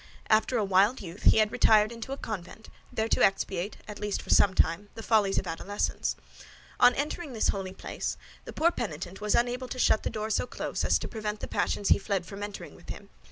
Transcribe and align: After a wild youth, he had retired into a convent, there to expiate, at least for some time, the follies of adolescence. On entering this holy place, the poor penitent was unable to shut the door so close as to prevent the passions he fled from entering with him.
After 0.31 0.57
a 0.57 0.65
wild 0.65 0.99
youth, 0.99 1.21
he 1.25 1.37
had 1.37 1.51
retired 1.51 1.91
into 1.91 2.11
a 2.11 2.17
convent, 2.17 2.69
there 2.91 3.07
to 3.07 3.23
expiate, 3.23 3.77
at 3.87 3.99
least 3.99 4.19
for 4.19 4.31
some 4.31 4.55
time, 4.55 4.89
the 4.95 5.03
follies 5.03 5.37
of 5.37 5.45
adolescence. 5.45 6.15
On 6.79 6.95
entering 6.95 7.33
this 7.33 7.49
holy 7.49 7.73
place, 7.75 8.17
the 8.45 8.51
poor 8.51 8.71
penitent 8.71 9.21
was 9.21 9.35
unable 9.35 9.67
to 9.67 9.77
shut 9.77 10.01
the 10.01 10.09
door 10.09 10.31
so 10.31 10.47
close 10.47 10.83
as 10.83 10.97
to 10.97 11.07
prevent 11.07 11.39
the 11.39 11.47
passions 11.47 11.89
he 11.89 11.99
fled 11.99 12.25
from 12.25 12.41
entering 12.41 12.73
with 12.73 12.89
him. 12.89 13.11